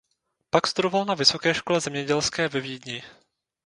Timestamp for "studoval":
0.67-1.05